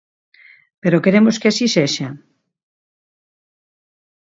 Pero 0.81 1.03
queremos 1.05 1.35
que 1.39 1.49
así 1.49 1.65
sexa? 1.75 2.09